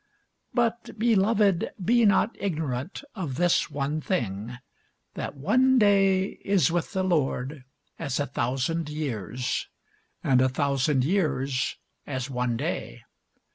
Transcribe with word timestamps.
But, 0.51 0.97
beloved, 0.97 1.69
be 1.85 2.05
not 2.05 2.35
ignorant 2.39 3.03
of 3.13 3.35
this 3.35 3.69
one 3.69 4.01
thing, 4.01 4.57
that 5.13 5.35
one 5.35 5.77
day 5.77 6.39
is 6.43 6.71
with 6.71 6.93
the 6.93 7.03
Lord 7.03 7.65
as 7.99 8.19
a 8.19 8.25
thousand 8.25 8.89
years, 8.89 9.67
and 10.23 10.41
a 10.41 10.49
thousand 10.49 11.05
years 11.05 11.77
as 12.07 12.31
one 12.31 12.57
day. 12.57 13.03